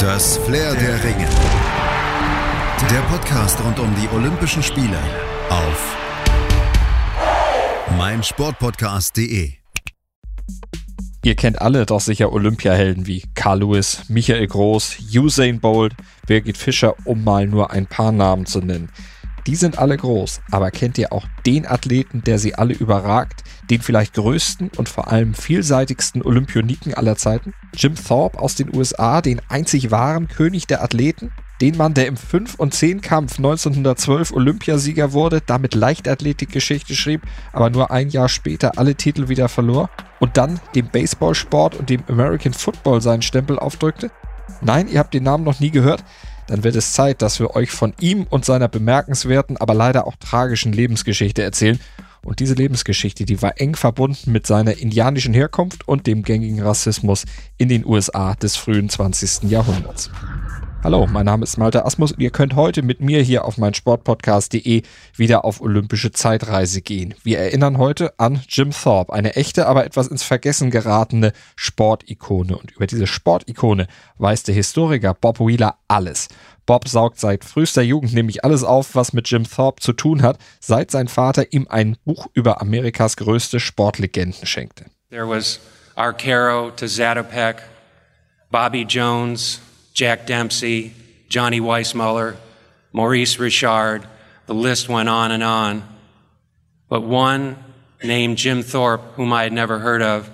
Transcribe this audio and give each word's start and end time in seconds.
Das 0.00 0.38
Flair 0.38 0.74
der 0.76 1.04
Ringe. 1.04 1.28
Der 2.90 3.00
Podcast 3.10 3.62
rund 3.62 3.78
um 3.78 3.94
die 3.96 4.08
Olympischen 4.16 4.62
Spiele 4.62 4.96
auf 5.50 5.96
meinsportpodcast.de. 7.98 9.52
Ihr 11.22 11.36
kennt 11.36 11.60
alle 11.60 11.84
doch 11.84 12.00
sicher 12.00 12.32
Olympiahelden 12.32 13.06
wie 13.06 13.24
Carl 13.34 13.60
Lewis, 13.60 14.04
Michael 14.08 14.46
Groß, 14.46 14.96
Usain 15.14 15.60
Bolt, 15.60 15.92
Birgit 16.26 16.56
Fischer, 16.56 16.94
um 17.04 17.22
mal 17.22 17.46
nur 17.46 17.70
ein 17.70 17.86
paar 17.86 18.10
Namen 18.10 18.46
zu 18.46 18.60
nennen. 18.60 18.90
Die 19.46 19.56
sind 19.56 19.78
alle 19.78 19.98
groß, 19.98 20.40
aber 20.50 20.70
kennt 20.70 20.96
ihr 20.96 21.12
auch 21.12 21.26
den 21.44 21.66
Athleten, 21.66 22.22
der 22.24 22.38
sie 22.38 22.54
alle 22.54 22.72
überragt, 22.72 23.44
den 23.70 23.80
vielleicht 23.80 24.14
größten 24.14 24.70
und 24.76 24.88
vor 24.88 25.08
allem 25.08 25.34
vielseitigsten 25.34 26.22
Olympioniken 26.22 26.92
aller 26.92 27.16
Zeiten? 27.16 27.54
Jim 27.74 27.94
Thorpe 27.94 28.38
aus 28.38 28.56
den 28.56 28.74
USA, 28.74 29.22
den 29.22 29.40
einzig 29.48 29.90
wahren 29.90 30.28
König 30.28 30.66
der 30.66 30.82
Athleten? 30.82 31.32
Den 31.60 31.76
Mann, 31.76 31.94
der 31.94 32.06
im 32.06 32.16
5- 32.16 32.56
und 32.56 32.74
10-Kampf 32.74 33.38
1912 33.38 34.32
Olympiasieger 34.32 35.12
wurde, 35.12 35.42
damit 35.44 35.74
Leichtathletikgeschichte 35.74 36.94
schrieb, 36.94 37.22
aber 37.52 37.70
nur 37.70 37.90
ein 37.90 38.08
Jahr 38.08 38.28
später 38.28 38.78
alle 38.78 38.94
Titel 38.94 39.28
wieder 39.28 39.48
verlor 39.48 39.90
und 40.20 40.36
dann 40.36 40.58
dem 40.74 40.88
Baseballsport 40.88 41.76
und 41.76 41.90
dem 41.90 42.02
American 42.08 42.54
Football 42.54 43.02
seinen 43.02 43.22
Stempel 43.22 43.58
aufdrückte? 43.58 44.10
Nein, 44.62 44.88
ihr 44.88 44.98
habt 44.98 45.14
den 45.14 45.22
Namen 45.22 45.44
noch 45.44 45.60
nie 45.60 45.70
gehört? 45.70 46.02
dann 46.50 46.64
wird 46.64 46.74
es 46.74 46.92
Zeit, 46.94 47.22
dass 47.22 47.38
wir 47.38 47.54
euch 47.54 47.70
von 47.70 47.94
ihm 48.00 48.26
und 48.28 48.44
seiner 48.44 48.66
bemerkenswerten, 48.66 49.56
aber 49.56 49.72
leider 49.72 50.04
auch 50.08 50.16
tragischen 50.16 50.72
Lebensgeschichte 50.72 51.44
erzählen. 51.44 51.78
Und 52.22 52.40
diese 52.40 52.54
Lebensgeschichte, 52.54 53.24
die 53.24 53.40
war 53.40 53.60
eng 53.60 53.76
verbunden 53.76 54.32
mit 54.32 54.46
seiner 54.46 54.76
indianischen 54.76 55.32
Herkunft 55.34 55.88
und 55.88 56.06
dem 56.06 56.22
gängigen 56.22 56.60
Rassismus 56.60 57.24
in 57.56 57.68
den 57.68 57.86
USA 57.86 58.34
des 58.34 58.56
frühen 58.56 58.88
20. 58.88 59.50
Jahrhunderts. 59.50 60.10
Hallo, 60.82 61.06
mein 61.06 61.26
Name 61.26 61.44
ist 61.44 61.58
Malte 61.58 61.84
Asmus 61.84 62.12
und 62.12 62.20
ihr 62.20 62.30
könnt 62.30 62.56
heute 62.56 62.80
mit 62.80 63.02
mir 63.02 63.20
hier 63.20 63.44
auf 63.44 63.58
mein 63.58 63.74
Sportpodcast.de 63.74 64.82
wieder 65.14 65.44
auf 65.44 65.60
olympische 65.60 66.10
Zeitreise 66.10 66.80
gehen. 66.80 67.14
Wir 67.22 67.38
erinnern 67.38 67.76
heute 67.76 68.18
an 68.18 68.40
Jim 68.48 68.70
Thorpe, 68.70 69.12
eine 69.12 69.36
echte, 69.36 69.66
aber 69.66 69.84
etwas 69.84 70.08
ins 70.08 70.22
Vergessen 70.22 70.70
geratene 70.70 71.34
Sportikone. 71.54 72.56
Und 72.56 72.70
über 72.70 72.86
diese 72.86 73.06
Sportikone 73.06 73.88
weiß 74.16 74.44
der 74.44 74.54
Historiker 74.54 75.12
Bob 75.12 75.38
Wheeler 75.38 75.76
alles. 75.86 76.28
Bob 76.64 76.88
saugt 76.88 77.20
seit 77.20 77.44
frühester 77.44 77.82
Jugend 77.82 78.14
nämlich 78.14 78.42
alles 78.42 78.64
auf, 78.64 78.94
was 78.94 79.12
mit 79.12 79.28
Jim 79.28 79.44
Thorpe 79.44 79.82
zu 79.82 79.92
tun 79.92 80.22
hat, 80.22 80.38
seit 80.60 80.90
sein 80.90 81.08
Vater 81.08 81.52
ihm 81.52 81.66
ein 81.68 81.98
Buch 82.06 82.28
über 82.32 82.62
Amerikas 82.62 83.18
größte 83.18 83.60
Sportlegenden 83.60 84.46
schenkte. 84.46 84.86
There 85.10 85.28
was 85.28 85.60
Arcaro 85.94 86.70
to 86.70 86.86
Zatopek, 86.86 87.56
Bobby 88.50 88.86
Jones, 88.88 89.60
Jack 89.92 90.26
Dempsey, 90.26 90.94
Johnny 91.28 91.60
Weissmuller, 91.60 92.36
Maurice 92.92 93.38
Richard. 93.38 94.06
The 94.46 94.54
list 94.54 94.88
went 94.88 95.08
on 95.08 95.32
and 95.32 95.42
on. 95.42 95.82
But 96.88 97.02
one 97.02 97.56
named 98.02 98.38
Jim 98.38 98.62
Thorpe, 98.62 99.02
whom 99.14 99.32
I 99.32 99.44
had 99.44 99.52
never 99.52 99.78
heard 99.78 100.02
of, 100.02 100.30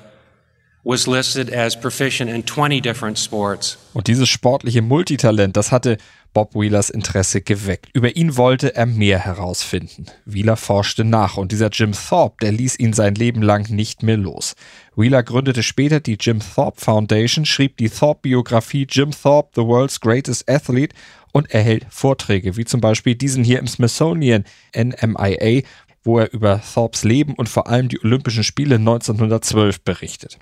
was 0.86 1.08
listed 1.08 1.52
as 1.52 1.78
proficient 1.78 2.30
in 2.30 2.46
20 2.46 2.80
different 2.80 3.18
sports. 3.18 3.76
Und 3.92 4.06
dieses 4.06 4.28
sportliche 4.28 4.82
Multitalent, 4.82 5.56
das 5.56 5.72
hatte 5.72 5.98
Bob 6.32 6.54
Wheelers 6.54 6.90
Interesse 6.90 7.40
geweckt. 7.40 7.88
Über 7.92 8.14
ihn 8.14 8.36
wollte 8.36 8.76
er 8.76 8.86
mehr 8.86 9.18
herausfinden. 9.18 10.06
Wheeler 10.26 10.56
forschte 10.56 11.02
nach 11.02 11.38
und 11.38 11.50
dieser 11.50 11.70
Jim 11.70 11.92
Thorpe, 11.92 12.36
der 12.42 12.52
ließ 12.52 12.78
ihn 12.78 12.92
sein 12.92 13.16
Leben 13.16 13.42
lang 13.42 13.68
nicht 13.68 14.04
mehr 14.04 14.16
los. 14.16 14.54
Wheeler 14.94 15.24
gründete 15.24 15.64
später 15.64 15.98
die 15.98 16.18
Jim 16.20 16.38
Thorpe 16.40 16.80
Foundation, 16.80 17.46
schrieb 17.46 17.78
die 17.78 17.88
Thorpe-Biografie 17.88 18.86
Jim 18.88 19.10
Thorpe, 19.10 19.50
The 19.56 19.62
World's 19.62 20.00
Greatest 20.00 20.48
Athlete 20.48 20.94
und 21.32 21.50
erhält 21.50 21.86
Vorträge, 21.90 22.56
wie 22.56 22.64
zum 22.64 22.80
Beispiel 22.80 23.16
diesen 23.16 23.42
hier 23.42 23.58
im 23.58 23.66
Smithsonian 23.66 24.44
NMIA, 24.76 25.62
wo 26.04 26.20
er 26.20 26.32
über 26.32 26.60
Thorpes 26.62 27.02
Leben 27.02 27.34
und 27.34 27.48
vor 27.48 27.66
allem 27.66 27.88
die 27.88 27.98
Olympischen 28.04 28.44
Spiele 28.44 28.76
1912 28.76 29.80
berichtet. 29.80 30.38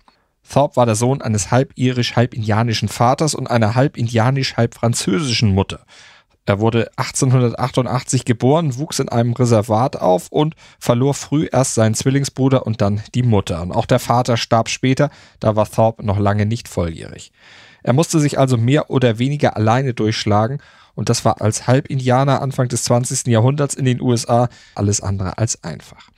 Thorpe 0.49 0.77
war 0.77 0.87
der 0.87 0.95
Sohn 0.95 1.23
eines 1.23 1.51
halb 1.51 1.73
irisch, 1.77 2.17
halb 2.17 2.35
indianischen 2.35 2.89
Vaters 2.89 3.35
und 3.35 3.51
einer 3.51 3.75
halb 3.75 3.97
indianisch, 3.97 4.57
halb 4.57 4.75
französischen 4.75 5.55
Mutter. 5.55 5.81
Er 6.47 6.61
wurde 6.61 6.91
1888 6.97 8.27
geboren, 8.27 8.77
wuchs 8.77 8.99
in 8.99 9.09
einem 9.09 9.33
Reservat 9.33 9.97
auf 9.97 10.29
und 10.29 10.55
verlor 10.79 11.15
früh 11.15 11.49
erst 11.51 11.75
seinen 11.75 11.95
Zwillingsbruder 11.95 12.67
und 12.67 12.83
dann 12.83 13.01
die 13.15 13.23
Mutter. 13.23 13.63
Und 13.63 13.73
auch 13.73 13.87
der 13.87 13.99
Vater 13.99 14.37
starb 14.37 14.69
später, 14.69 15.09
da 15.41 15.57
war 15.57 15.71
Thorpe 15.71 16.05
noch 16.05 16.19
lange 16.19 16.45
nicht 16.45 16.69
volljährig. 16.69 17.33
Er 17.83 17.95
musste 17.95 18.21
sich 18.21 18.39
also 18.39 18.59
mehr 18.59 18.91
oder 18.91 19.19
weniger 19.19 19.57
alleine 19.57 19.95
durchschlagen 19.95 20.61
und 20.95 21.09
das 21.09 21.25
war 21.25 21.41
als 21.41 21.67
Halbindianer 21.67 22.43
Anfang 22.43 22.69
des 22.69 22.85
20. 22.85 23.27
Jahrhunderts 23.27 23.75
in 23.75 23.85
den 23.85 24.01
USA 24.01 24.49
alles 24.75 25.01
andere 25.01 25.39
als 25.39 25.63
einfach. 25.65 26.11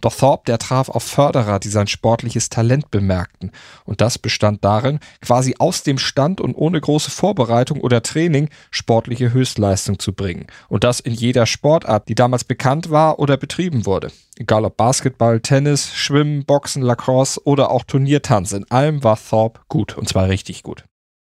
Doch 0.00 0.14
Thorpe, 0.14 0.44
der 0.46 0.58
traf 0.58 0.88
auf 0.88 1.02
Förderer, 1.02 1.58
die 1.58 1.68
sein 1.68 1.86
sportliches 1.86 2.50
Talent 2.50 2.90
bemerkten. 2.90 3.50
Und 3.86 4.02
das 4.02 4.18
bestand 4.18 4.62
darin, 4.62 5.00
quasi 5.22 5.54
aus 5.58 5.82
dem 5.82 5.96
Stand 5.96 6.42
und 6.42 6.54
ohne 6.54 6.78
große 6.80 7.10
Vorbereitung 7.10 7.80
oder 7.80 8.02
Training 8.02 8.50
sportliche 8.70 9.32
Höchstleistung 9.32 9.98
zu 9.98 10.12
bringen. 10.12 10.46
Und 10.68 10.84
das 10.84 11.00
in 11.00 11.14
jeder 11.14 11.46
Sportart, 11.46 12.08
die 12.08 12.14
damals 12.14 12.44
bekannt 12.44 12.90
war 12.90 13.18
oder 13.18 13.36
betrieben 13.36 13.86
wurde. 13.86 14.12
Egal 14.36 14.64
ob 14.64 14.76
Basketball, 14.76 15.40
Tennis, 15.40 15.94
Schwimmen, 15.94 16.44
Boxen, 16.44 16.82
Lacrosse 16.82 17.40
oder 17.44 17.70
auch 17.70 17.84
Turniertanz, 17.84 18.52
in 18.52 18.70
allem 18.70 19.02
war 19.04 19.18
Thorpe 19.18 19.60
gut 19.68 19.96
und 19.96 20.08
zwar 20.08 20.28
richtig 20.28 20.62
gut. 20.62 20.84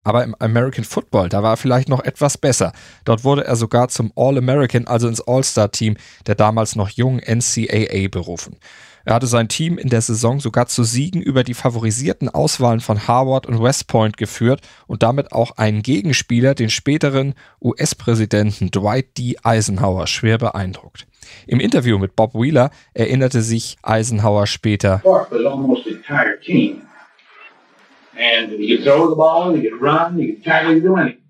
Aber 0.03 0.23
im 0.23 0.35
American 0.39 0.83
Football, 0.83 1.29
da 1.29 1.43
war 1.43 1.53
er 1.53 1.57
vielleicht 1.57 1.87
noch 1.87 2.03
etwas 2.03 2.37
besser. 2.37 2.73
Dort 3.05 3.23
wurde 3.23 3.45
er 3.45 3.55
sogar 3.55 3.87
zum 3.87 4.11
All-American, 4.15 4.85
also 4.85 5.07
ins 5.07 5.21
All-Star-Team 5.21 5.95
der 6.27 6.35
damals 6.35 6.75
noch 6.75 6.89
jungen 6.89 7.19
NCAA 7.19 8.09
berufen. 8.09 8.57
Er 9.05 9.15
hatte 9.15 9.27
sein 9.27 9.49
Team 9.49 9.77
in 9.77 9.89
der 9.89 10.01
Saison 10.01 10.39
sogar 10.39 10.67
zu 10.67 10.83
Siegen 10.83 11.21
über 11.21 11.43
die 11.43 11.53
favorisierten 11.53 12.29
Auswahlen 12.29 12.79
von 12.79 13.05
Harvard 13.07 13.45
und 13.45 13.61
West 13.61 13.87
Point 13.87 14.15
geführt 14.15 14.61
und 14.87 15.03
damit 15.03 15.33
auch 15.33 15.57
einen 15.57 15.81
Gegenspieler, 15.81 16.55
den 16.55 16.69
späteren 16.69 17.33
US-Präsidenten 17.61 18.71
Dwight 18.71 19.17
D. 19.17 19.35
Eisenhower, 19.43 20.07
schwer 20.07 20.37
beeindruckt. 20.37 21.05
Im 21.47 21.59
Interview 21.59 21.97
mit 21.97 22.15
Bob 22.15 22.33
Wheeler 22.33 22.69
erinnerte 22.93 23.41
sich 23.41 23.77
Eisenhower 23.81 24.47
später. 24.47 25.01
And 28.17 28.51
you 28.59 28.83
throw 28.83 29.09
the 29.09 29.15
ball, 29.15 29.55
you 29.55 29.77
run, 29.79 30.19
you 30.19 30.35
tackle, 30.43 30.73
you 30.75 30.81
do 30.81 30.95
anything. 30.95 31.23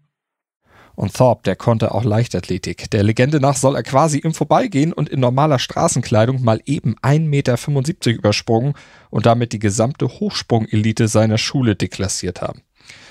Und 0.95 1.13
Thorpe, 1.13 1.41
der 1.43 1.55
konnte 1.55 1.93
auch 1.93 2.03
Leichtathletik. 2.03 2.91
Der 2.91 3.03
Legende 3.03 3.39
nach 3.39 3.55
soll 3.55 3.75
er 3.75 3.83
quasi 3.83 4.19
im 4.19 4.33
Vorbeigehen 4.33 4.93
und 4.93 5.09
in 5.09 5.19
normaler 5.19 5.57
Straßenkleidung 5.57 6.43
mal 6.43 6.61
eben 6.65 6.95
1,75 7.01 7.19
Meter 7.27 8.11
übersprungen 8.11 8.73
und 9.09 9.25
damit 9.25 9.53
die 9.53 9.59
gesamte 9.59 10.07
Hochsprungelite 10.07 11.07
seiner 11.07 11.39
Schule 11.39 11.75
deklassiert 11.75 12.41
haben. 12.41 12.61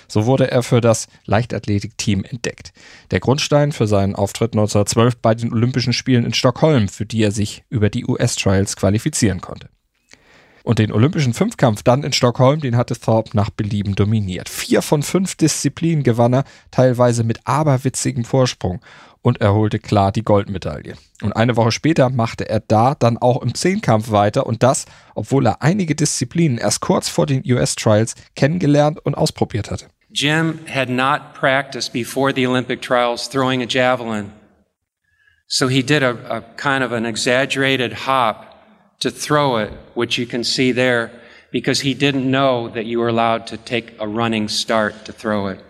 So 0.07 0.27
wurde 0.27 0.51
er 0.51 0.63
für 0.63 0.81
das 0.81 1.09
Leichtathletikteam 1.25 2.25
entdeckt. 2.25 2.73
Der 3.11 3.21
Grundstein 3.21 3.73
für 3.73 3.87
seinen 3.87 4.15
Auftritt 4.15 4.53
1912 4.53 5.17
bei 5.17 5.35
den 5.35 5.53
Olympischen 5.53 5.95
Spielen 5.95 6.27
in 6.27 6.35
Stockholm, 6.35 6.89
für 6.89 7.07
die 7.07 7.23
er 7.23 7.33
sich 7.33 7.65
über 7.69 7.89
die 7.89 8.05
US-Trials 8.05 8.77
qualifizieren 8.77 9.41
konnte. 9.41 9.71
Und 10.65 10.79
den 10.79 10.93
olympischen 10.93 11.35
Fünfkampf 11.35 11.83
dann 11.83 12.05
in 12.05 12.13
Stockholm, 12.13 12.61
den 12.61 12.77
hatte 12.77 12.99
Thorpe 12.99 13.31
nach 13.35 13.51
Belieben 13.51 13.95
dominiert. 13.95 14.49
Vier 14.49 14.83
von 14.83 15.03
fünf 15.03 15.35
Disziplinen 15.35 16.05
gewann 16.05 16.35
er, 16.35 16.45
teilweise 16.71 17.25
mit 17.25 17.41
aberwitzigem 17.45 18.25
Vorsprung 18.25 18.81
und 19.23 19.41
er 19.41 19.55
holte 19.55 19.79
klar 19.79 20.13
die 20.13 20.23
Goldmedaille. 20.23 20.95
Und 21.23 21.33
eine 21.33 21.57
Woche 21.57 21.73
später 21.73 22.11
machte 22.11 22.49
er 22.49 22.61
da 22.61 22.95
dann 22.95 23.19
auch 23.19 23.41
im 23.41 23.55
Zehnkampf 23.55 24.11
weiter 24.11 24.47
und 24.47 24.63
das, 24.63 24.85
obwohl 25.15 25.47
er 25.47 25.63
einige 25.63 25.95
Disziplinen 25.95 26.59
erst 26.59 26.81
kurz 26.81 27.09
vor 27.09 27.27
den 27.27 27.43
US 27.47 27.77
Trials 27.77 28.15
kennengelernt 28.35 28.99
und 29.05 29.15
ausprobiert 29.15 29.71
hatte. 29.71 29.87
Jim 30.11 30.59
had 30.69 30.91
not 30.91 31.33
practiced 31.33 31.93
before 31.93 32.33
the 32.35 32.47
Olympic 32.47 32.83
trials 32.83 33.29
throwing 33.29 33.63
a 33.63 33.67
javelin. 33.67 34.31
So 35.47 35.69
he 35.69 35.83
did 35.83 36.03
a, 36.03 36.17
a 36.29 36.41
kind 36.57 36.85
of 36.85 36.93
an 36.93 37.07
exaggerated 37.07 38.07
hop 38.07 38.52
to 39.03 39.11
throw 39.11 39.57
it, 39.59 39.71
which 39.95 40.19
you 40.19 40.27
can 40.27 40.45
see 40.45 40.73
there, 40.73 41.11
because 41.51 41.81
he 41.81 41.95
didn't 41.95 42.31
know 42.31 42.69
that 42.69 42.87
you 42.87 42.99
were 42.99 43.09
allowed 43.09 43.47
to 43.49 43.57
take 43.57 43.95
a 44.01 44.07
running 44.07 44.49
start 44.49 45.05
to 45.05 45.13
throw 45.13 45.49
it. 45.49 45.61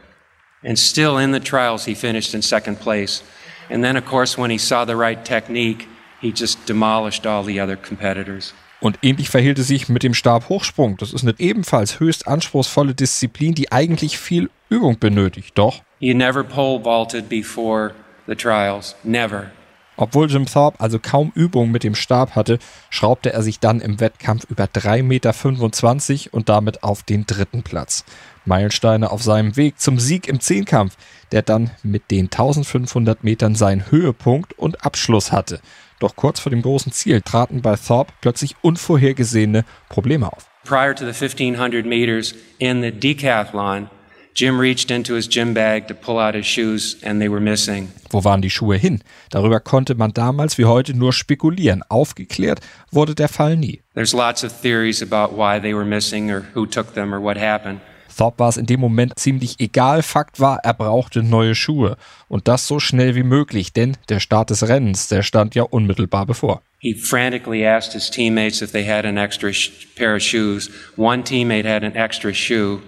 And 0.64 0.78
still 0.78 1.18
in 1.18 1.32
the 1.32 1.40
trials, 1.40 1.86
he 1.86 1.94
finished 1.94 2.34
in 2.34 2.42
second 2.42 2.78
place. 2.78 3.22
And 3.68 3.82
then, 3.82 3.96
of 3.96 4.04
course, 4.04 4.38
when 4.38 4.50
he 4.50 4.58
saw 4.58 4.84
the 4.84 4.96
right 4.96 5.24
technique, 5.24 5.88
he 6.20 6.30
just 6.30 6.64
demolished 6.66 7.26
all 7.26 7.42
the 7.42 7.58
other 7.58 7.76
competitors. 7.76 8.54
Und 8.80 8.98
ähnlich 9.02 9.30
verhielt 9.30 9.58
es 9.60 9.68
sich 9.68 9.88
mit 9.88 10.02
dem 10.02 10.12
Stabhochsprung. 10.12 10.96
Das 10.96 11.12
ist 11.12 11.22
eine 11.22 11.34
ebenfalls 11.38 12.00
höchst 12.00 12.26
anspruchsvolle 12.26 12.94
Disziplin, 12.94 13.54
die 13.54 13.70
eigentlich 13.70 14.18
viel 14.18 14.50
Übung 14.68 14.98
benötigt. 14.98 15.56
Doch. 15.56 15.82
He 16.00 16.14
never 16.14 16.42
pole 16.42 16.82
vaulted 16.82 17.28
before 17.28 17.94
the 18.26 18.34
trials. 18.34 18.96
Never. 19.04 19.52
Obwohl 19.96 20.30
Jim 20.30 20.46
Thorpe 20.46 20.80
also 20.80 20.98
kaum 20.98 21.32
Übung 21.34 21.70
mit 21.70 21.84
dem 21.84 21.94
Stab 21.94 22.34
hatte, 22.34 22.58
schraubte 22.90 23.32
er 23.32 23.42
sich 23.42 23.60
dann 23.60 23.80
im 23.80 24.00
Wettkampf 24.00 24.44
über 24.48 24.64
3,25 24.64 25.02
Meter 25.02 26.34
und 26.34 26.48
damit 26.48 26.82
auf 26.82 27.02
den 27.02 27.26
dritten 27.26 27.62
Platz. 27.62 28.04
Meilensteine 28.44 29.10
auf 29.10 29.22
seinem 29.22 29.56
Weg 29.56 29.78
zum 29.78 29.98
Sieg 29.98 30.28
im 30.28 30.40
Zehnkampf, 30.40 30.96
der 31.30 31.42
dann 31.42 31.70
mit 31.82 32.10
den 32.10 32.24
1500 32.26 33.22
Metern 33.22 33.54
seinen 33.54 33.90
Höhepunkt 33.90 34.58
und 34.58 34.84
Abschluss 34.84 35.30
hatte. 35.30 35.60
Doch 36.00 36.16
kurz 36.16 36.40
vor 36.40 36.50
dem 36.50 36.62
großen 36.62 36.90
Ziel 36.90 37.20
traten 37.20 37.62
bei 37.62 37.76
Thorpe 37.76 38.12
plötzlich 38.20 38.56
unvorhergesehene 38.62 39.64
Probleme 39.88 40.32
auf. 40.32 40.46
Prior 40.64 40.94
to 40.94 41.04
the 41.04 41.12
1500 41.12 41.86
meters 41.86 42.34
in 42.58 42.82
the 42.82 42.90
decathlon, 42.90 43.88
Jim 44.34 44.58
reached 44.58 44.90
into 44.90 45.14
his 45.14 45.28
gym 45.28 45.52
bag 45.52 45.86
to 45.88 45.94
pull 45.94 46.18
out 46.18 46.34
his 46.34 46.46
shoes 46.46 46.96
and 47.02 47.20
they 47.20 47.28
were 47.28 47.40
missing. 47.40 47.88
Wo 48.10 48.24
waren 48.24 48.40
die 48.40 48.50
Schuhe 48.50 48.76
hin? 48.76 49.02
Darüber 49.30 49.60
konnte 49.60 49.94
man 49.94 50.12
damals 50.12 50.56
wie 50.56 50.64
heute 50.64 50.94
nur 50.94 51.12
spekulieren. 51.12 51.82
Aufgeklärt 51.88 52.60
wurde 52.90 53.14
der 53.14 53.28
Fall 53.28 53.56
nie. 53.56 53.82
There's 53.94 54.14
lots 54.14 54.42
of 54.42 54.52
theories 54.62 55.02
about 55.02 55.36
why 55.36 55.60
they 55.60 55.74
were 55.74 55.84
missing 55.84 56.30
or 56.30 56.44
who 56.54 56.66
took 56.66 56.94
them 56.94 57.12
or 57.12 57.22
what 57.22 57.36
happened. 57.36 57.80
Thorpe 58.14 58.38
war 58.38 58.48
es 58.48 58.56
in 58.56 58.66
dem 58.66 58.80
Moment 58.80 59.18
ziemlich 59.18 59.58
egal. 59.58 60.02
Fakt 60.02 60.38
war, 60.40 60.60
er 60.62 60.74
brauchte 60.74 61.22
neue 61.22 61.54
Schuhe. 61.54 61.96
Und 62.28 62.48
das 62.48 62.66
so 62.66 62.78
schnell 62.78 63.14
wie 63.14 63.22
möglich, 63.22 63.72
denn 63.72 63.96
der 64.08 64.20
Start 64.20 64.50
des 64.50 64.68
Rennens, 64.68 65.08
der 65.08 65.22
stand 65.22 65.54
ja 65.54 65.62
unmittelbar 65.62 66.26
bevor. 66.26 66.62
He 66.78 66.94
frantically 66.94 67.64
asked 67.64 67.92
his 67.92 68.10
teammates 68.10 68.60
if 68.60 68.72
they 68.72 68.84
had 68.84 69.06
an 69.06 69.16
extra 69.16 69.50
pair 69.96 70.16
of 70.16 70.22
shoes. 70.22 70.70
One 70.96 71.22
teammate 71.22 71.64
had 71.64 71.84
an 71.84 71.94
extra 71.94 72.34
shoe. 72.34 72.80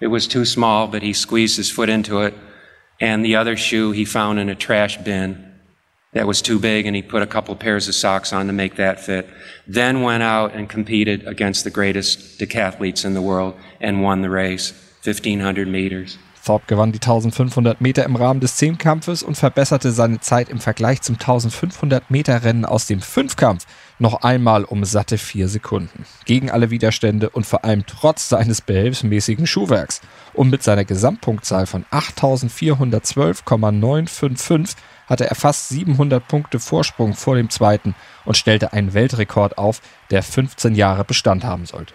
It 0.00 0.08
was 0.08 0.26
too 0.26 0.44
small, 0.44 0.86
but 0.86 1.02
he 1.02 1.12
squeezed 1.12 1.56
his 1.56 1.70
foot 1.70 1.88
into 1.88 2.20
it. 2.22 2.34
And 3.00 3.24
the 3.24 3.36
other 3.36 3.56
shoe 3.56 3.92
he 3.92 4.04
found 4.04 4.38
in 4.38 4.48
a 4.48 4.54
trash 4.54 4.98
bin 4.98 5.50
that 6.12 6.26
was 6.26 6.42
too 6.42 6.58
big, 6.58 6.86
and 6.86 6.96
he 6.96 7.02
put 7.02 7.22
a 7.22 7.26
couple 7.26 7.54
pairs 7.54 7.86
of 7.86 7.94
socks 7.94 8.32
on 8.32 8.46
to 8.48 8.52
make 8.52 8.76
that 8.76 9.00
fit. 9.00 9.28
Then 9.66 10.02
went 10.02 10.22
out 10.22 10.54
and 10.54 10.68
competed 10.68 11.26
against 11.26 11.64
the 11.64 11.70
greatest 11.70 12.38
decathletes 12.38 13.04
in 13.04 13.14
the 13.14 13.22
world 13.22 13.54
and 13.80 14.02
won 14.02 14.22
the 14.22 14.30
race, 14.30 14.72
1500 15.04 15.68
meters. 15.68 16.18
Thorpe 16.44 16.66
gewann 16.66 16.92
die 16.92 16.98
1500 16.98 17.80
Meter 17.80 18.04
im 18.04 18.16
Rahmen 18.16 18.40
des 18.40 18.56
Zehnkampfes 18.56 19.22
und 19.22 19.36
verbesserte 19.36 19.92
seine 19.92 20.20
Zeit 20.20 20.48
im 20.48 20.60
Vergleich 20.60 21.02
zum 21.02 21.14
1500 21.16 22.10
Meter 22.10 22.42
Rennen 22.42 22.64
aus 22.64 22.86
dem 22.86 23.00
Fünfkampf 23.00 23.66
noch 23.98 24.22
einmal 24.22 24.64
um 24.64 24.84
satte 24.84 25.18
vier 25.18 25.48
Sekunden. 25.48 26.04
Gegen 26.24 26.50
alle 26.50 26.70
Widerstände 26.70 27.30
und 27.30 27.46
vor 27.46 27.64
allem 27.64 27.84
trotz 27.86 28.28
seines 28.28 28.62
behelfsmäßigen 28.62 29.46
Schuhwerks. 29.46 30.00
Und 30.32 30.50
mit 30.50 30.62
seiner 30.62 30.84
Gesamtpunktzahl 30.84 31.66
von 31.66 31.84
8412,955 31.90 34.76
hatte 35.06 35.28
er 35.28 35.34
fast 35.34 35.68
700 35.68 36.26
Punkte 36.26 36.60
Vorsprung 36.60 37.14
vor 37.14 37.36
dem 37.36 37.50
zweiten 37.50 37.94
und 38.24 38.36
stellte 38.36 38.72
einen 38.72 38.94
Weltrekord 38.94 39.58
auf, 39.58 39.82
der 40.10 40.22
15 40.22 40.74
Jahre 40.74 41.04
Bestand 41.04 41.44
haben 41.44 41.66
sollte. 41.66 41.94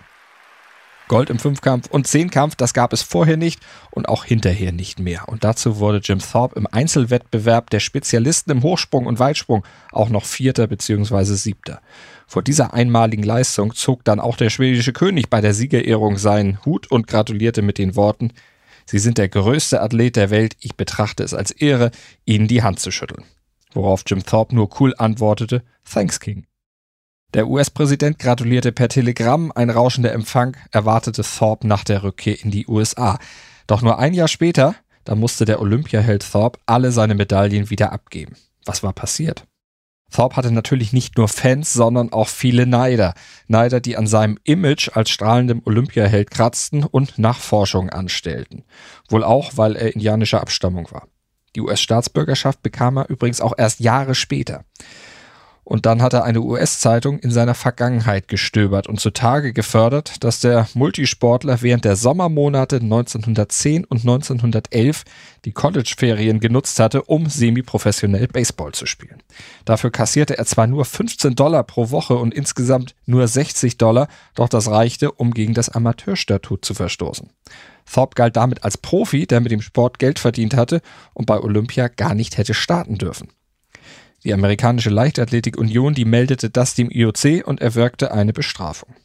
Gold 1.08 1.30
im 1.30 1.40
Fünfkampf 1.40 1.88
und 1.88 2.08
Zehnkampf, 2.08 2.56
das 2.56 2.74
gab 2.74 2.92
es 2.92 3.02
vorher 3.02 3.38
nicht 3.38 3.60
und 3.92 4.10
auch 4.10 4.26
hinterher 4.26 4.72
nicht 4.72 5.00
mehr. 5.00 5.28
Und 5.28 5.44
dazu 5.44 5.78
wurde 5.78 6.02
Jim 6.04 6.20
Thorpe 6.20 6.58
im 6.58 6.68
Einzelwettbewerb 6.70 7.70
der 7.70 7.80
Spezialisten 7.80 8.52
im 8.52 8.64
Hochsprung 8.64 9.06
und 9.06 9.20
Weitsprung 9.20 9.64
auch 9.92 10.10
noch 10.10 10.26
Vierter 10.26 10.68
bzw. 10.68 11.24
Siebter. 11.36 11.82
Vor 12.28 12.42
dieser 12.42 12.74
einmaligen 12.74 13.24
Leistung 13.24 13.74
zog 13.76 14.04
dann 14.04 14.20
auch 14.20 14.36
der 14.36 14.50
schwedische 14.50 14.94
König 14.94 15.30
bei 15.30 15.42
der 15.42 15.54
Siegerehrung 15.54 16.18
seinen 16.18 16.64
Hut 16.66 16.90
und 16.90 17.08
gratulierte 17.08 17.62
mit 17.62 17.78
den 17.78 17.96
Worten, 17.96 18.32
Sie 18.88 19.00
sind 19.00 19.18
der 19.18 19.30
größte 19.30 19.82
Athlet 19.82 20.16
der 20.16 20.30
Welt, 20.30 20.56
ich 20.60 20.76
betrachte 20.76 21.24
es 21.24 21.34
als 21.34 21.52
Ehre, 21.52 21.90
Ihnen 22.24 22.48
die 22.48 22.62
Hand 22.62 22.80
zu 22.80 22.92
schütteln. 22.92 23.24
Worauf 23.74 24.04
Jim 24.06 24.24
Thorpe 24.24 24.56
nur 24.56 24.70
cool 24.80 24.94
antwortete, 24.98 25.64
Thanks 25.92 26.20
King. 26.20 26.46
Der 27.36 27.50
US-Präsident 27.50 28.18
gratulierte 28.18 28.72
per 28.72 28.88
Telegramm, 28.88 29.52
ein 29.54 29.70
rauschender 29.70 30.14
Empfang 30.14 30.56
erwartete 30.72 31.22
Thorpe 31.22 31.68
nach 31.68 31.84
der 31.84 32.02
Rückkehr 32.02 32.42
in 32.42 32.50
die 32.50 32.66
USA. 32.66 33.20
Doch 33.68 33.82
nur 33.82 34.00
ein 34.00 34.14
Jahr 34.14 34.30
später, 34.30 34.76
da 35.04 35.16
musste 35.16 35.44
der 35.44 35.60
Olympiaheld 35.60 36.26
Thorpe 36.32 36.60
alle 36.66 36.94
seine 36.94 37.14
Medaillen 37.14 37.70
wieder 37.70 37.92
abgeben. 37.92 38.38
Was 38.64 38.84
war 38.84 38.94
passiert? 38.94 39.44
Thorpe 40.14 40.38
hatte 40.38 40.50
natürlich 40.50 40.94
nicht 40.94 41.18
nur 41.18 41.28
Fans, 41.28 41.74
sondern 41.74 42.14
auch 42.14 42.30
viele 42.30 42.66
Neider. 42.66 43.14
Neider, 43.50 43.82
die 43.82 43.98
an 43.98 44.08
seinem 44.08 44.40
Image 44.46 44.92
als 44.94 45.10
strahlendem 45.10 45.62
Olympiaheld 45.66 46.32
kratzten 46.32 46.86
und 46.86 47.20
Nachforschungen 47.20 47.90
anstellten. 47.90 48.64
Wohl 49.10 49.26
auch, 49.26 49.58
weil 49.58 49.76
er 49.76 49.94
indianischer 49.94 50.40
Abstammung 50.40 50.90
war. 50.90 51.10
Die 51.58 51.62
US-Staatsbürgerschaft 51.62 52.64
bekam 52.64 52.96
er 52.96 53.10
übrigens 53.10 53.42
auch 53.42 53.56
erst 53.58 53.82
Jahre 53.82 54.16
später. 54.16 54.64
Und 55.66 55.88
dann 55.88 56.04
hat 56.04 56.14
er 56.14 56.24
eine 56.24 56.42
US-Zeitung 56.42 57.18
in 57.18 57.32
seiner 57.32 57.56
Vergangenheit 57.56 58.28
gestöbert 58.28 58.88
und 58.88 59.00
zutage 59.00 59.52
gefördert, 59.52 60.24
dass 60.24 60.40
der 60.40 60.68
Multisportler 60.76 61.64
während 61.64 61.86
der 61.86 61.96
Sommermonate 61.96 62.76
1910 62.78 63.84
und 63.84 64.02
1911 64.02 65.04
die 65.44 65.54
College-Ferien 65.54 66.40
genutzt 66.40 66.80
hatte, 66.80 67.02
um 67.02 67.28
semiprofessionell 67.28 68.28
Baseball 68.28 68.74
zu 68.74 68.86
spielen. 68.86 69.24
Dafür 69.66 69.90
kassierte 69.90 70.38
er 70.38 70.46
zwar 70.46 70.68
nur 70.68 70.86
15 70.86 71.34
Dollar 71.34 71.64
pro 71.64 71.90
Woche 71.90 72.16
und 72.16 72.36
insgesamt 72.36 72.94
nur 73.08 73.28
60 73.28 73.80
Dollar, 73.80 74.08
doch 74.36 74.50
das 74.50 74.70
reichte, 74.70 75.12
um 75.12 75.32
gegen 75.32 75.56
das 75.56 75.70
Amateurstatut 75.70 76.64
zu 76.64 76.76
verstoßen. 76.76 77.32
Thorpe 77.92 78.14
galt 78.14 78.36
damit 78.36 78.64
als 78.64 78.78
Profi, 78.78 79.26
der 79.26 79.42
mit 79.42 79.52
dem 79.52 79.62
Sport 79.62 79.98
Geld 79.98 80.20
verdient 80.20 80.56
hatte 80.56 80.82
und 81.16 81.26
bei 81.26 81.40
Olympia 81.40 81.88
gar 81.88 82.14
nicht 82.14 82.38
hätte 82.38 82.54
starten 82.54 83.00
dürfen. 83.00 83.30
Die 84.26 84.34
amerikanische 84.34 84.90
Leichtathletik 84.90 85.56
Union, 85.56 85.94
die 85.94 86.04
meldete 86.04 86.50
das 86.50 86.74
dem 86.74 86.90
IOC 86.90 87.46
und 87.46 87.62
erwirkte 87.62 88.12
eine 88.12 88.34
Bestrafung. 88.34 88.96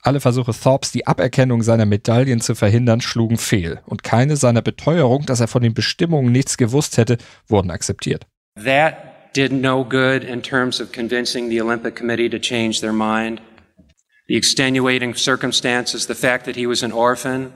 Alle 0.00 0.18
Versuche 0.18 0.52
Thorpes, 0.52 0.90
die 0.90 1.06
Aberkennung 1.06 1.62
seiner 1.62 1.84
Medaillen 1.84 2.40
zu 2.40 2.54
verhindern, 2.54 3.02
schlugen 3.02 3.36
fehl 3.36 3.80
und 3.84 4.02
keine 4.02 4.36
seiner 4.36 4.62
Beteuerung, 4.62 5.26
dass 5.26 5.40
er 5.40 5.46
von 5.46 5.62
den 5.62 5.74
Bestimmungen 5.74 6.32
nichts 6.32 6.56
gewusst 6.56 6.96
hätte, 6.96 7.18
wurden 7.46 7.70
akzeptiert. 7.70 8.26
That 8.56 9.36
did 9.36 9.52
no 9.52 9.84
good 9.84 10.24
in 10.24 10.42
terms 10.42 10.80
of 10.80 10.90
convincing 10.90 11.50
the 11.50 11.60
Olympic 11.60 11.94
Committee 11.94 12.30
to 12.30 12.38
change 12.38 12.80
their 12.80 12.94
mind. 12.94 13.42
The 14.26 14.36
extenuating 14.36 15.14
circumstances, 15.14 16.06
the 16.06 16.14
fact 16.14 16.46
that 16.46 16.56
he 16.56 16.66
was 16.66 16.82
an 16.82 16.92
orphan, 16.92 17.52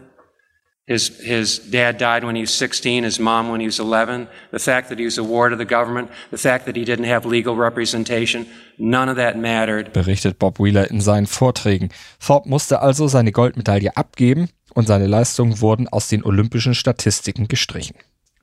His, 0.86 1.08
his 1.18 1.58
dad 1.58 1.98
died 1.98 2.22
when 2.22 2.36
he 2.36 2.42
was 2.42 2.54
16, 2.54 3.02
his 3.02 3.18
mom 3.18 3.50
when 3.50 3.60
he 3.60 3.66
was 3.66 3.80
11. 3.80 4.28
The 4.52 4.60
fact 4.60 4.88
that 4.88 5.00
he 5.00 5.04
was 5.04 5.18
a 5.18 5.24
ward 5.24 5.52
of 5.52 5.58
the 5.58 5.64
government, 5.64 6.10
the 6.30 6.38
fact 6.38 6.64
that 6.66 6.76
he 6.76 6.84
didn't 6.84 7.06
have 7.06 7.26
legal 7.26 7.56
representation, 7.56 8.46
none 8.78 9.08
of 9.08 9.16
that 9.16 9.36
mattered. 9.36 9.92
Berichtet 9.92 10.38
Bob 10.38 10.60
Wheeler 10.60 10.88
in 10.88 11.00
seinen 11.00 11.26
Vorträgen. 11.26 11.88
Thorpe 12.20 12.48
musste 12.48 12.82
also 12.82 13.08
seine 13.08 13.32
Goldmedaille 13.32 13.96
abgeben 13.96 14.48
und 14.74 14.86
seine 14.86 15.08
Leistungen 15.08 15.60
wurden 15.60 15.88
aus 15.88 16.06
den 16.06 16.24
olympischen 16.24 16.76
Statistiken 16.76 17.48
gestrichen. 17.48 17.96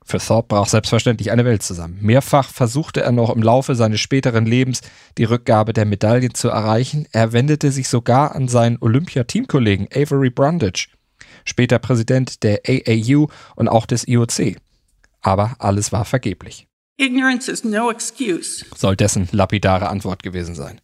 Für 0.04 0.18
Thorpe 0.18 0.48
brach 0.48 0.68
selbstverständlich 0.68 1.30
eine 1.30 1.46
Welt 1.46 1.62
zusammen. 1.62 1.96
Mehrfach 2.02 2.50
versuchte 2.50 3.00
er 3.00 3.12
noch 3.12 3.34
im 3.34 3.42
Laufe 3.42 3.74
seines 3.74 4.00
späteren 4.00 4.44
Lebens 4.44 4.82
die 5.16 5.24
Rückgabe 5.24 5.72
der 5.72 5.86
Medaillen 5.86 6.34
zu 6.34 6.48
erreichen. 6.50 7.08
Er 7.12 7.32
wendete 7.32 7.72
sich 7.72 7.88
sogar 7.88 8.34
an 8.34 8.48
seinen 8.48 8.76
Olympia-Teamkollegen 8.82 9.88
Avery 9.94 10.28
Brundage 10.28 10.88
später 11.44 11.78
Präsident 11.78 12.42
der 12.42 12.60
AAU 12.66 13.28
und 13.56 13.68
auch 13.68 13.86
des 13.86 14.06
IOC. 14.08 14.56
Aber 15.20 15.56
alles 15.58 15.92
war 15.92 16.04
vergeblich. 16.04 16.66
Ignorance 16.96 17.50
is 17.50 17.64
no 17.64 17.90
excuse. 17.90 18.64
Soll 18.76 18.94
dessen 18.94 19.28
lapidare 19.32 19.88
Antwort 19.88 20.22
gewesen 20.22 20.54
sein. 20.54 20.80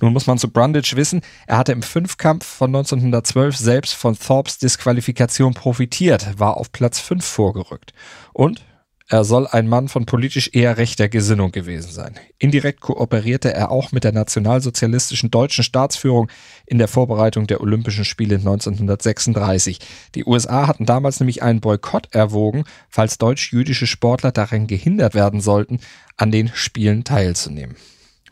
Nun 0.00 0.12
muss 0.12 0.26
man 0.26 0.36
zu 0.36 0.50
Brundage 0.50 0.96
wissen, 0.96 1.22
er 1.46 1.56
hatte 1.56 1.72
im 1.72 1.82
Fünfkampf 1.82 2.44
von 2.44 2.68
1912 2.68 3.56
selbst 3.56 3.94
von 3.94 4.18
Thorpes 4.18 4.58
Disqualifikation 4.58 5.54
profitiert, 5.54 6.38
war 6.38 6.58
auf 6.58 6.72
Platz 6.72 7.00
5 7.00 7.24
vorgerückt. 7.24 7.94
Und 8.34 8.62
er 9.08 9.22
soll 9.22 9.46
ein 9.46 9.68
Mann 9.68 9.86
von 9.86 10.04
politisch 10.04 10.50
eher 10.52 10.78
rechter 10.78 11.08
Gesinnung 11.08 11.52
gewesen 11.52 11.92
sein. 11.92 12.16
Indirekt 12.38 12.80
kooperierte 12.80 13.54
er 13.54 13.70
auch 13.70 13.92
mit 13.92 14.02
der 14.02 14.10
nationalsozialistischen 14.10 15.30
deutschen 15.30 15.62
Staatsführung 15.62 16.28
in 16.66 16.78
der 16.78 16.88
Vorbereitung 16.88 17.46
der 17.46 17.60
Olympischen 17.60 18.04
Spiele 18.04 18.36
1936. 18.36 19.78
Die 20.16 20.24
USA 20.24 20.66
hatten 20.66 20.86
damals 20.86 21.20
nämlich 21.20 21.40
einen 21.42 21.60
Boykott 21.60 22.08
erwogen, 22.12 22.64
falls 22.88 23.18
deutsch-jüdische 23.18 23.86
Sportler 23.86 24.32
daran 24.32 24.66
gehindert 24.66 25.14
werden 25.14 25.40
sollten, 25.40 25.78
an 26.16 26.32
den 26.32 26.50
Spielen 26.52 27.04
teilzunehmen. 27.04 27.76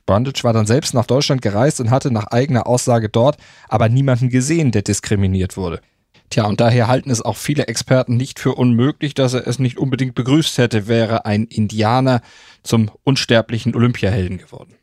Brundage 0.06 0.42
war 0.42 0.52
dann 0.52 0.66
selbst 0.66 0.92
nach 0.92 1.06
Deutschland 1.06 1.40
gereist 1.40 1.80
und 1.80 1.90
hatte 1.90 2.10
nach 2.10 2.26
eigener 2.26 2.66
Aussage 2.66 3.08
dort 3.08 3.38
aber 3.68 3.88
niemanden 3.88 4.28
gesehen, 4.28 4.72
der 4.72 4.82
diskriminiert 4.82 5.56
wurde. 5.56 5.80
Tja, 6.30 6.46
und 6.46 6.60
daher 6.60 6.88
halten 6.88 7.10
es 7.10 7.22
auch 7.22 7.36
viele 7.36 7.68
Experten 7.68 8.16
nicht 8.16 8.38
für 8.38 8.54
unmöglich, 8.54 9.14
dass 9.14 9.34
er 9.34 9.46
es 9.46 9.58
nicht 9.58 9.78
unbedingt 9.78 10.14
begrüßt 10.14 10.58
hätte, 10.58 10.88
wäre 10.88 11.26
ein 11.26 11.44
Indianer 11.44 12.22
zum 12.62 12.90
unsterblichen 13.04 13.74
Olympiahelden 13.74 14.38
geworden. 14.38 14.74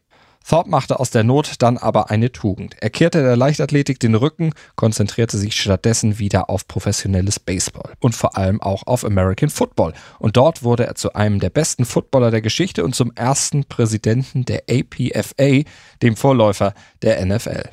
Thorpe 0.48 0.70
machte 0.70 1.00
aus 1.00 1.12
der 1.12 1.24
Not 1.24 1.54
dann 1.60 1.78
aber 1.78 2.10
eine 2.10 2.32
Tugend. 2.32 2.76
Er 2.82 2.90
kehrte 2.90 3.22
der 3.22 3.38
Leichtathletik 3.38 4.00
den 4.00 4.16
Rücken, 4.16 4.54
konzentrierte 4.76 5.38
sich 5.38 5.56
stattdessen 5.56 6.20
wieder 6.20 6.50
auf 6.50 6.68
professionelles 6.68 7.40
Baseball 7.40 7.94
und 8.00 8.16
vor 8.16 8.38
allem 8.38 8.62
auch 8.62 8.88
auf 8.88 9.06
American 9.06 9.50
Football. 9.50 9.94
Und 10.20 10.38
dort 10.38 10.64
wurde 10.64 10.88
er 10.88 10.96
zu 10.96 11.14
einem 11.14 11.40
der 11.40 11.52
besten 11.52 11.86
Footballer 11.86 12.32
der 12.32 12.42
Geschichte 12.42 12.84
und 12.84 12.96
zum 12.96 13.12
ersten 13.14 13.66
Präsidenten 13.66 14.44
der 14.46 14.64
APFA, 14.70 15.70
dem 16.02 16.16
Vorläufer 16.16 16.74
der 17.02 17.24
NFL. 17.26 17.70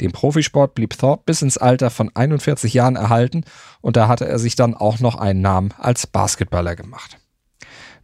Dem 0.00 0.12
Profisport 0.12 0.74
blieb 0.74 0.96
Thorpe 0.96 1.24
bis 1.26 1.42
ins 1.42 1.58
Alter 1.58 1.90
von 1.90 2.10
41 2.14 2.72
Jahren 2.74 2.96
erhalten 2.96 3.44
und 3.80 3.96
da 3.96 4.08
hatte 4.08 4.26
er 4.26 4.38
sich 4.38 4.56
dann 4.56 4.74
auch 4.74 5.00
noch 5.00 5.16
einen 5.16 5.40
Namen 5.40 5.74
als 5.78 6.06
Basketballer 6.06 6.76
gemacht. 6.76 7.18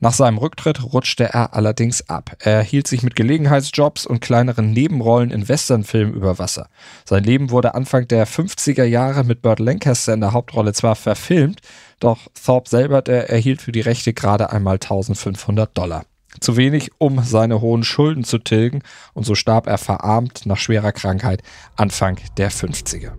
Nach 0.00 0.12
seinem 0.12 0.38
Rücktritt 0.38 0.92
rutschte 0.92 1.24
er 1.24 1.54
allerdings 1.54 2.08
ab. 2.08 2.36
Er 2.38 2.62
hielt 2.62 2.86
sich 2.86 3.02
mit 3.02 3.16
Gelegenheitsjobs 3.16 4.06
und 4.06 4.20
kleineren 4.20 4.70
Nebenrollen 4.70 5.32
in 5.32 5.48
Westernfilmen 5.48 6.14
über 6.14 6.38
Wasser. 6.38 6.68
Sein 7.04 7.24
Leben 7.24 7.50
wurde 7.50 7.74
Anfang 7.74 8.06
der 8.06 8.26
50er 8.26 8.84
Jahre 8.84 9.24
mit 9.24 9.42
Burt 9.42 9.58
Lancaster 9.58 10.14
in 10.14 10.20
der 10.20 10.32
Hauptrolle 10.32 10.72
zwar 10.72 10.94
verfilmt, 10.94 11.62
doch 11.98 12.28
Thorpe 12.44 12.68
selber 12.68 13.02
der 13.02 13.28
erhielt 13.28 13.60
für 13.60 13.72
die 13.72 13.80
Rechte 13.80 14.12
gerade 14.12 14.52
einmal 14.52 14.74
1500 14.74 15.76
Dollar. 15.76 16.04
Zu 16.40 16.56
wenig, 16.56 16.90
um 16.98 17.22
seine 17.22 17.60
hohen 17.60 17.84
Schulden 17.84 18.24
zu 18.24 18.38
tilgen, 18.38 18.82
und 19.14 19.24
so 19.24 19.34
starb 19.34 19.66
er 19.66 19.78
verarmt 19.78 20.46
nach 20.46 20.58
schwerer 20.58 20.92
Krankheit 20.92 21.42
Anfang 21.76 22.18
der 22.36 22.50
50er. 22.50 23.12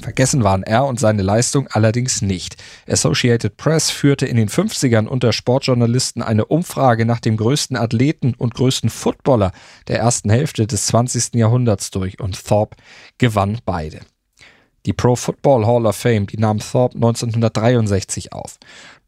Vergessen 0.00 0.44
waren 0.44 0.62
er 0.62 0.86
und 0.86 1.00
seine 1.00 1.22
Leistung 1.22 1.66
allerdings 1.68 2.22
nicht. 2.22 2.56
Associated 2.88 3.56
Press 3.56 3.90
führte 3.90 4.26
in 4.26 4.36
den 4.36 4.48
50ern 4.48 5.06
unter 5.06 5.32
Sportjournalisten 5.32 6.22
eine 6.22 6.44
Umfrage 6.46 7.04
nach 7.04 7.20
dem 7.20 7.36
größten 7.36 7.76
Athleten 7.76 8.34
und 8.34 8.54
größten 8.54 8.90
Footballer 8.90 9.52
der 9.88 9.98
ersten 9.98 10.30
Hälfte 10.30 10.66
des 10.66 10.86
20. 10.86 11.34
Jahrhunderts 11.34 11.90
durch 11.90 12.20
und 12.20 12.42
Thorpe 12.46 12.76
gewann 13.18 13.58
beide. 13.64 14.00
Die 14.86 14.92
Pro 14.92 15.16
Football 15.16 15.66
Hall 15.66 15.86
of 15.86 15.96
Fame, 15.96 16.26
die 16.26 16.38
nahm 16.38 16.60
Thorpe 16.60 16.94
1963 16.94 18.32
auf. 18.32 18.58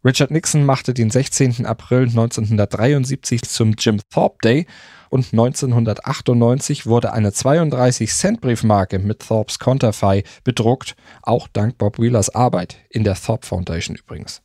Richard 0.03 0.31
Nixon 0.31 0.65
machte 0.65 0.95
den 0.95 1.11
16. 1.11 1.67
April 1.67 2.05
1973 2.05 3.43
zum 3.43 3.75
Jim 3.79 4.01
Thorpe 4.09 4.39
Day 4.43 4.67
und 5.11 5.33
1998 5.33 6.87
wurde 6.87 7.13
eine 7.13 7.29
32-Cent-Briefmarke 7.31 8.99
mit 8.99 9.21
Thorpes 9.21 9.59
Konterfei 9.59 10.23
bedruckt, 10.43 10.97
auch 11.21 11.49
dank 11.49 11.77
Bob 11.77 11.99
Wheelers 11.99 12.35
Arbeit, 12.35 12.79
in 12.89 13.05
der 13.05 13.15
Thorpe 13.15 13.47
Foundation 13.47 13.95
übrigens. 13.95 14.41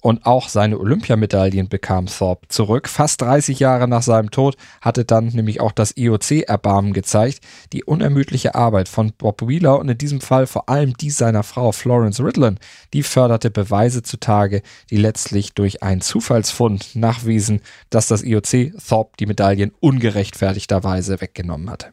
Und 0.00 0.26
auch 0.26 0.48
seine 0.48 0.78
Olympiamedaillen 0.78 1.68
bekam 1.68 2.06
Thorpe 2.06 2.46
zurück. 2.48 2.88
Fast 2.88 3.20
30 3.20 3.58
Jahre 3.58 3.88
nach 3.88 4.02
seinem 4.02 4.30
Tod 4.30 4.56
hatte 4.80 5.04
dann 5.04 5.26
nämlich 5.26 5.60
auch 5.60 5.72
das 5.72 5.96
IOC 5.96 6.42
Erbarmen 6.46 6.92
gezeigt. 6.92 7.40
Die 7.72 7.82
unermüdliche 7.82 8.54
Arbeit 8.54 8.88
von 8.88 9.12
Bob 9.18 9.46
Wheeler 9.46 9.78
und 9.80 9.88
in 9.88 9.98
diesem 9.98 10.20
Fall 10.20 10.46
vor 10.46 10.68
allem 10.68 10.94
die 10.94 11.10
seiner 11.10 11.42
Frau 11.42 11.72
Florence 11.72 12.20
Ridlin, 12.20 12.60
die 12.92 13.02
förderte 13.02 13.50
Beweise 13.50 14.04
zutage, 14.04 14.62
die 14.90 14.98
letztlich 14.98 15.54
durch 15.54 15.82
einen 15.82 16.00
Zufallsfund 16.00 16.94
nachwiesen, 16.94 17.60
dass 17.90 18.06
das 18.06 18.22
IOC 18.22 18.78
Thorpe 18.88 19.16
die 19.18 19.26
Medaillen 19.26 19.72
ungerechtfertigterweise 19.80 21.20
weggenommen 21.20 21.70
hatte. 21.70 21.92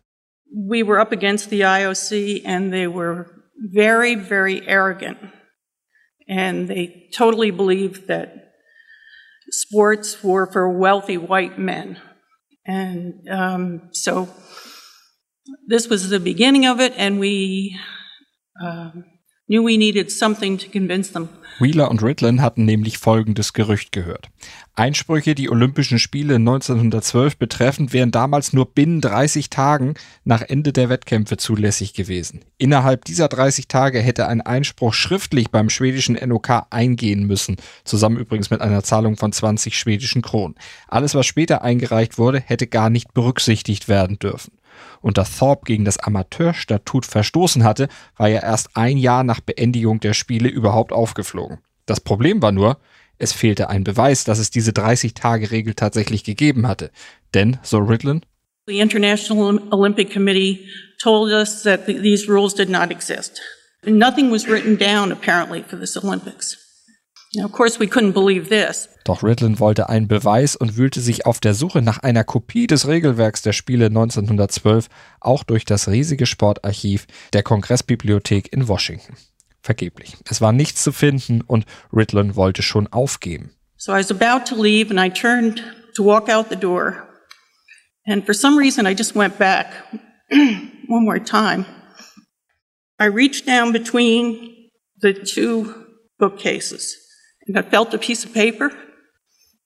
We 0.51 0.87
were 0.87 1.01
up 1.01 1.11
against 1.11 1.49
the 1.49 1.63
IOC 1.63 2.45
and 2.45 2.71
they 2.71 2.87
were 2.87 3.25
very, 3.73 4.15
very 4.15 4.61
arrogant. 4.67 5.17
And 6.27 6.67
they 6.67 7.09
totally 7.13 7.51
believed 7.51 8.07
that 8.07 8.53
sports 9.49 10.23
were 10.23 10.45
for 10.51 10.69
wealthy 10.69 11.17
white 11.17 11.59
men. 11.59 11.99
And 12.65 13.29
um, 13.29 13.89
so 13.91 14.29
this 15.67 15.87
was 15.87 16.09
the 16.09 16.19
beginning 16.19 16.65
of 16.65 16.79
it, 16.79 16.93
and 16.97 17.19
we 17.19 17.77
um, 18.61 19.05
Wheeler 21.59 21.91
und 21.91 22.01
Ridlin 22.01 22.41
hatten 22.41 22.65
nämlich 22.65 22.97
folgendes 22.97 23.53
Gerücht 23.53 23.91
gehört. 23.91 24.29
Einsprüche, 24.73 25.35
die 25.35 25.51
Olympischen 25.51 25.99
Spiele 25.99 26.37
1912 26.37 27.37
betreffend, 27.37 27.93
wären 27.93 28.09
damals 28.09 28.53
nur 28.53 28.65
binnen 28.65 29.01
30 29.01 29.51
Tagen 29.51 29.93
nach 30.23 30.41
Ende 30.41 30.73
der 30.73 30.89
Wettkämpfe 30.89 31.37
zulässig 31.37 31.93
gewesen. 31.93 32.43
Innerhalb 32.57 33.05
dieser 33.05 33.27
30 33.27 33.67
Tage 33.67 33.99
hätte 33.99 34.27
ein 34.27 34.41
Einspruch 34.41 34.95
schriftlich 34.95 35.51
beim 35.51 35.69
schwedischen 35.69 36.15
NOK 36.15 36.65
eingehen 36.71 37.27
müssen, 37.27 37.57
zusammen 37.83 38.17
übrigens 38.17 38.49
mit 38.49 38.61
einer 38.61 38.81
Zahlung 38.81 39.15
von 39.15 39.31
20 39.31 39.77
schwedischen 39.77 40.23
Kronen. 40.23 40.55
Alles, 40.87 41.13
was 41.13 41.27
später 41.27 41.61
eingereicht 41.61 42.17
wurde, 42.17 42.39
hätte 42.39 42.65
gar 42.65 42.89
nicht 42.89 43.13
berücksichtigt 43.13 43.87
werden 43.87 44.17
dürfen 44.17 44.53
und 45.01 45.17
dass 45.17 45.37
Thorpe 45.37 45.65
gegen 45.65 45.85
das 45.85 45.97
Amateurstatut 45.97 47.05
verstoßen 47.05 47.63
hatte, 47.63 47.87
war 48.17 48.27
ja 48.27 48.41
erst 48.41 48.75
ein 48.75 48.97
Jahr 48.97 49.23
nach 49.23 49.39
Beendigung 49.39 49.99
der 49.99 50.13
Spiele 50.13 50.49
überhaupt 50.49 50.91
aufgeflogen. 50.91 51.59
Das 51.85 51.99
Problem 51.99 52.41
war 52.41 52.51
nur, 52.51 52.77
es 53.17 53.31
fehlte 53.31 53.69
ein 53.69 53.83
Beweis, 53.83 54.23
dass 54.23 54.39
es 54.39 54.49
diese 54.49 54.71
30-Tage-Regel 54.71 55.73
tatsächlich 55.73 56.23
gegeben 56.23 56.67
hatte. 56.67 56.91
Denn, 57.33 57.57
so 57.63 57.77
Ridlin, 57.77 58.21
The 58.67 58.79
International 58.79 59.61
Olympic 59.69 60.11
Committee 60.11 60.67
told 60.99 61.31
us 61.31 61.61
that 61.63 61.85
these 61.85 62.27
rules 62.27 62.55
did 62.55 62.69
not 62.69 62.89
exist. 62.89 63.39
Nothing 63.85 64.31
was 64.31 64.47
written 64.47 64.75
down 64.75 65.11
apparently 65.11 65.61
for 65.61 65.77
this 65.79 65.95
Olympics. 65.95 66.64
Doch 69.03 69.23
Ridlin 69.23 69.59
wollte 69.59 69.89
einen 69.89 70.07
Beweis 70.07 70.55
und 70.55 70.77
wühlte 70.77 71.01
sich 71.01 71.25
auf 71.25 71.39
der 71.39 71.53
Suche 71.53 71.81
nach 71.81 71.99
einer 71.99 72.23
Kopie 72.23 72.67
des 72.67 72.87
Regelwerks 72.87 73.41
der 73.41 73.53
Spiele 73.53 73.87
1912 73.87 74.87
auch 75.19 75.43
durch 75.43 75.65
das 75.65 75.87
riesige 75.87 76.25
Sportarchiv 76.25 77.07
der 77.33 77.43
Kongressbibliothek 77.43 78.51
in 78.53 78.67
Washington. 78.67 79.15
Vergeblich. 79.61 80.15
Es 80.29 80.41
war 80.41 80.51
nichts 80.51 80.83
zu 80.83 80.91
finden 80.91 81.41
und 81.41 81.65
Ridlin 81.91 82.35
wollte 82.35 82.61
schon 82.61 82.87
aufgeben. 82.87 83.51
So 83.77 83.91
I 83.91 83.99
was 83.99 84.11
about 84.11 84.45
to 84.45 84.55
leave 84.61 84.89
and 84.89 84.99
I 84.99 85.09
turned 85.09 85.61
to 85.95 86.03
walk 86.03 86.29
out 86.29 86.47
the 86.49 86.55
door. 86.55 87.07
And 88.05 88.23
for 88.25 88.33
some 88.33 88.57
reason 88.57 88.85
I 88.85 88.95
just 88.95 89.15
went 89.15 89.37
back 89.37 89.67
one 90.87 91.03
more 91.03 91.19
time. 91.19 91.65
I 92.99 93.07
reached 93.07 93.47
down 93.47 93.73
between 93.73 94.69
the 95.01 95.13
two 95.13 95.73
bookcases. 96.17 96.95
And 97.47 97.57
I 97.57 97.61
felt 97.61 97.93
a 97.93 97.97
piece 97.97 98.25
of 98.25 98.33
paper 98.33 98.71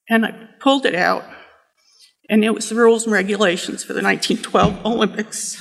and 0.10 0.26
I 0.26 0.34
pulled 0.60 0.86
it 0.86 0.96
out. 0.96 1.24
And 2.30 2.44
it 2.44 2.54
was 2.54 2.70
the 2.70 2.76
rules 2.76 3.06
and 3.06 3.14
regulations 3.14 3.84
for 3.84 3.94
the 3.94 4.02
1912 4.02 4.86
Olympics. 4.86 5.58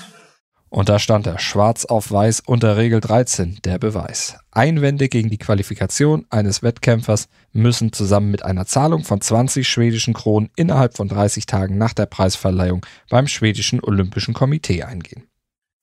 Und 0.70 0.90
da 0.90 0.98
stand 0.98 1.26
er 1.26 1.38
schwarz 1.38 1.86
auf 1.86 2.12
weiß 2.12 2.42
unter 2.44 2.76
Regel 2.76 3.00
13, 3.00 3.60
der 3.64 3.78
Beweis. 3.78 4.36
Einwände 4.50 5.08
gegen 5.08 5.30
die 5.30 5.38
Qualifikation 5.38 6.26
eines 6.28 6.62
Wettkämpfers 6.62 7.28
müssen 7.52 7.92
zusammen 7.94 8.30
mit 8.30 8.44
einer 8.44 8.66
Zahlung 8.66 9.04
von 9.04 9.20
20 9.20 9.66
schwedischen 9.66 10.12
Kronen 10.12 10.50
innerhalb 10.56 10.94
von 10.94 11.08
30 11.08 11.46
Tagen 11.46 11.78
nach 11.78 11.94
der 11.94 12.04
Preisverleihung 12.04 12.84
beim 13.08 13.28
schwedischen 13.28 13.82
Olympischen 13.82 14.34
Komitee 14.34 14.82
eingehen. 14.82 15.26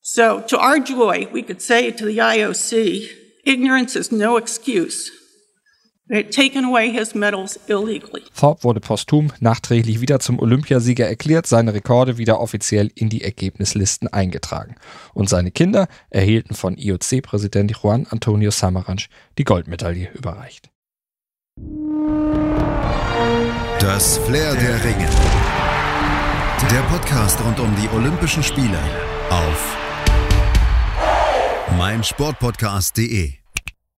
So, 0.02 0.40
to 0.46 0.56
our 0.58 0.76
joy, 0.76 1.26
we 1.32 1.42
could 1.42 1.60
say 1.60 1.90
to 1.90 2.06
the 2.06 2.20
IOC, 2.20 3.08
ignorance 3.42 3.98
is 3.98 4.12
no 4.12 4.38
excuse. 4.38 5.10
Thorpe 8.38 8.62
wurde 8.62 8.80
posthum 8.80 9.32
nachträglich 9.40 10.00
wieder 10.00 10.20
zum 10.20 10.38
Olympiasieger 10.38 11.06
erklärt, 11.06 11.46
seine 11.46 11.74
Rekorde 11.74 12.16
wieder 12.16 12.40
offiziell 12.40 12.92
in 12.94 13.08
die 13.08 13.24
Ergebnislisten 13.24 14.06
eingetragen. 14.08 14.76
Und 15.14 15.28
seine 15.28 15.50
Kinder 15.50 15.88
erhielten 16.10 16.54
von 16.54 16.76
IOC-Präsident 16.76 17.72
Juan 17.82 18.06
Antonio 18.08 18.52
Samaranch 18.52 19.08
die 19.36 19.44
Goldmedaille 19.44 20.10
überreicht. 20.12 20.70
Das 23.80 24.18
Flair 24.18 24.54
der 24.54 24.84
Ringe. 24.84 25.08
Der 26.70 26.82
Podcast 26.82 27.42
rund 27.44 27.58
um 27.58 27.74
die 27.76 27.88
Olympischen 27.96 28.42
Spiele 28.42 28.78
auf 29.30 29.76
meinsportpodcast.de 31.76 33.45